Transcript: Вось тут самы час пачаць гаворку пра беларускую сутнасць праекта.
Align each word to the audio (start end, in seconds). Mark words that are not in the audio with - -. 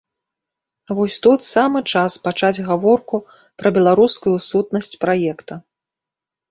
Вось 0.99 1.17
тут 1.25 1.39
самы 1.49 1.79
час 1.93 2.17
пачаць 2.29 2.63
гаворку 2.71 3.21
пра 3.59 3.75
беларускую 3.79 4.35
сутнасць 4.51 4.95
праекта. 5.07 5.53